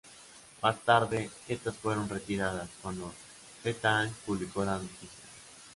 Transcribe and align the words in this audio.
Más 0.63 0.79
tarde, 0.83 1.29
estas 1.47 1.75
fueron 1.77 2.09
retiradas, 2.09 2.67
cuando 2.81 3.13
"The 3.61 3.75
Times" 3.75 4.13
publicó 4.25 4.65
la 4.65 4.79
noticia. 4.79 5.19